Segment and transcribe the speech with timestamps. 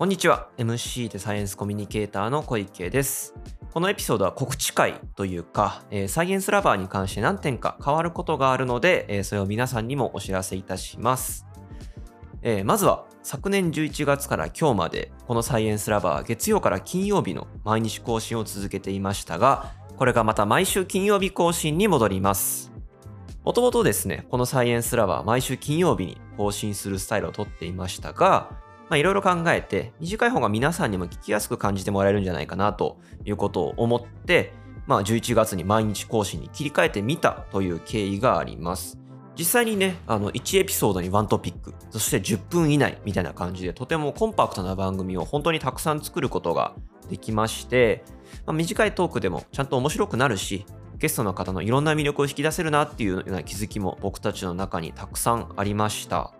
[0.00, 0.48] こんにちは。
[0.56, 3.34] MC でサイエンスコミュニケーターの小池です。
[3.70, 11.44] このエピソードは告知会というか、えー、サイエンスラバーに関して何点か変わることがあるので、えー、それを皆さんにもお知らせいたします、
[12.40, 22.72] えー、まずは昨年11月から今日までこのサイエンスラバー月曜から金曜日の毎日更新を続けていましたがこれがまた毎週金曜日更新に戻ります。
[23.44, 28.60] もともとですね、このサイエンスラバー毎週金曜日に更新するスタイルをとっていましたが、
[28.90, 34.52] まあ、いろいろ考えて、短い方が皆さんにも聞きやすく感じてもらえるんじゃないかなということを思って、
[34.88, 38.98] まあ、11月に毎日更新に切り替えてみたという経緯があります。
[39.38, 46.74] 実際にね、あの、1エピソードに1トピック、そして10分以内みたいな感じで、とてもコンパクトな番組を本当にたくさん作ることが
[47.08, 48.02] できまして、
[48.44, 50.66] まあ、短いトークでもちゃんと面白くなるし、
[50.98, 56.34] ゲストの方のいろんな魅力を引き出せるなっていうような気づきも僕たちの中にたくさんありました。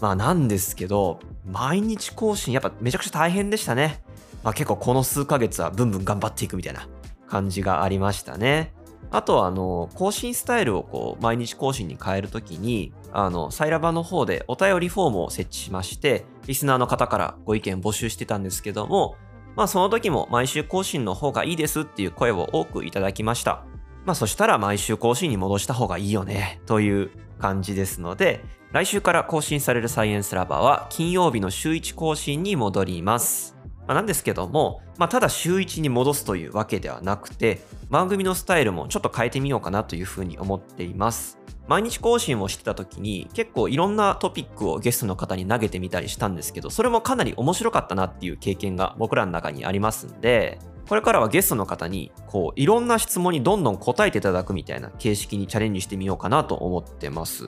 [0.00, 4.02] まあなんですけど、毎日更新やっぱめちゃくちゃ大変でしたね。
[4.42, 6.88] まあ結構この数ヶ月はブンブン頑張っていくみたいな
[7.28, 8.72] 感じがありましたね。
[9.10, 19.14] あとはあの、更新スタイルをこう、毎日更新に変えるときに、あの、サイラバの方でお便りフォームを設置しまして、リスナーの方からご意見募集してたんですけども、
[19.54, 23.64] まあその時も毎週更新の方がいいですっていう声を多くいただきました。
[24.04, 33.56] まあそしたら毎週更新に戻した方がいいよね、という感じですので、来週から更新されるサイエンスラバーは金曜日の週1更新に戻ります。
[33.86, 41.38] まあ、なんですけども、まあ、ただ週1に戻すというわけではなくて、番組のスタイルもちょっと変えてみようかなというふうに思っています。
[41.68, 57.46] 毎日更新をしてた時に結構いろんなトピックをゲストの方に投げてみたりしたんですけど、それもかなり面白かったなっていう経験が僕らの中にありますんで、これからはゲストの方に、こう、いろんな質問にどんどん答えていただくみたいな形式にチャレンジしてみようかなと思ってます。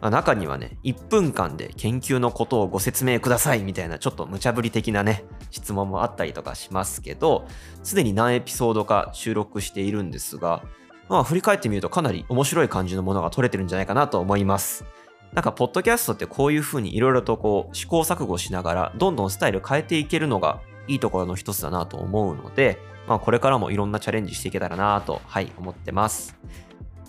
[0.00, 7.46] まあ、中にはね、1分間で研究のことをご説明くださいみたいなちょっと無茶ぶり的なね、質問もあったりとかしますけど、
[7.82, 10.62] すでに何エピソードか収録しているんですが、
[11.08, 14.84] まあ振り返ってみるとかなり面白い感じのものが撮れてるんじゃないかなと思います。
[15.32, 26.36] なんか、ポッドキャストってこういう風にいろいろとこう、試行錯誤しながら、どんどんスタイル変えていけるのがいいところの一つだなと思うので、まあ、これからもいろんなチャレンジしていけたらなと、はい、思ってます。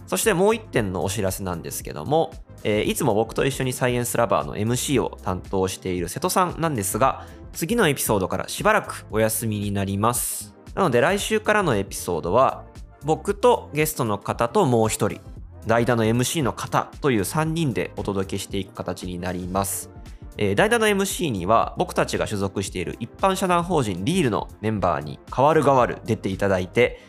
[0.05, 2.31] そしてもう一点のお知らせなんですけども、
[2.63, 10.55] えー、いつも僕と一緒にサイエンスラバーの MC を担当している瀬戸さんなんですが、次のエピソードからしばらくお休みになります。
[10.73, 12.65] なので来週からのエピソードは、
[13.03, 15.21] 僕とゲストの方ともう一人、
[15.67, 19.89] 代打の MC の方という3人でお届けしていく形になります。
[20.37, 26.99] えー、代打の MC には僕たちが所属している一般社団法人リールのメンバーに代わる代わる出ていただいて、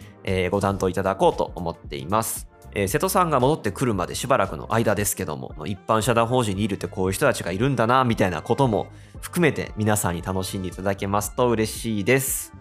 [0.51, 2.49] ご担当いただこうと思っています。
[2.87, 8.89] 瀬戸さんが戻ってくるまでしばらくの間ですけども、一般社団法人リールってこういう人たちがいるんだな、みたいなことも
[9.21, 12.60] 含めて皆さんに楽しんでいただけますと嬉しいです。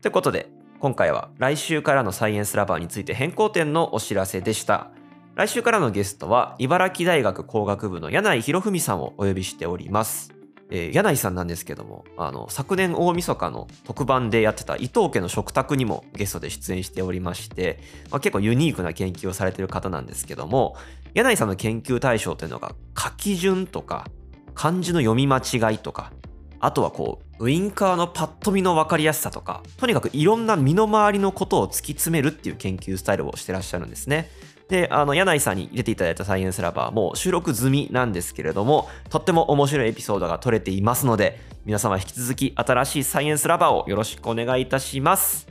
[0.00, 0.48] ということで、
[0.78, 4.92] 今回は来週からのサイエンスラバーについて変更点のお知らせでした。
[5.34, 10.32] 来週からのゲストは茨城大学工学部の柳井博文さんをお呼びしております。
[10.70, 17.80] えー、柳井さんなんですけども、あの、昨年大晦日の特番でやってた伊藤家の食卓にもゲストで出演しておりまして、
[18.12, 20.76] まあ、結構ユニークな研究をされている方なんですけども、
[21.14, 24.06] 柳井さんの研究対象というのが書き順とか、
[24.54, 26.12] 漢字の読み間違いとか、
[26.60, 34.30] あとはこう、ウインカーのパッと見の分かりやすさとか、とにかくいろんな身の回りのことを突き詰めるっていう研究スタイルをしてらっしゃるんですね。
[34.68, 45.48] で、あの、柳井さんに入れていただいたサイエンスラバーも収録済みなんですけれども、とっても面白いエピソードが撮れていますので、皆様引き続き新しいサイエンスラバーをよろしくお願いいたします。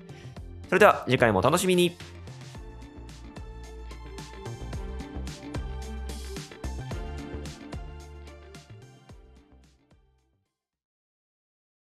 [0.67, 2.16] それでは次回もお楽しみに。